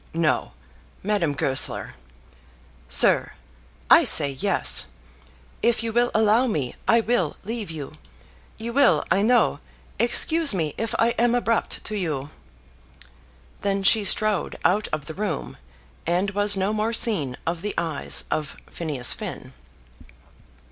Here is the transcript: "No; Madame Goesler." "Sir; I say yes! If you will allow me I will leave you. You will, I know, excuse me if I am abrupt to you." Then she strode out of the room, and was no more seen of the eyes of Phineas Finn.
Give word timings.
"No; 0.15 0.53
Madame 1.03 1.33
Goesler." 1.35 1.93
"Sir; 2.89 3.33
I 3.87 4.03
say 4.03 4.31
yes! 4.31 4.87
If 5.61 5.83
you 5.83 5.93
will 5.93 6.09
allow 6.15 6.47
me 6.47 6.73
I 6.87 7.01
will 7.01 7.37
leave 7.43 7.69
you. 7.69 7.93
You 8.57 8.73
will, 8.73 9.05
I 9.11 9.21
know, 9.21 9.59
excuse 9.99 10.55
me 10.55 10.73
if 10.75 10.95
I 10.97 11.09
am 11.19 11.35
abrupt 11.35 11.83
to 11.85 11.95
you." 11.95 12.31
Then 13.61 13.83
she 13.83 14.03
strode 14.03 14.57
out 14.65 14.87
of 14.91 15.05
the 15.05 15.13
room, 15.13 15.57
and 16.07 16.31
was 16.31 16.57
no 16.57 16.73
more 16.73 16.93
seen 16.93 17.37
of 17.45 17.61
the 17.61 17.75
eyes 17.77 18.23
of 18.31 18.57
Phineas 18.71 19.13
Finn. 19.13 19.53